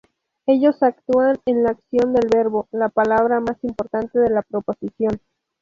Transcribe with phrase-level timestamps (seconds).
[0.47, 5.21] Ellos actúan en la acción del verbo, la palabra más importante de la proposición.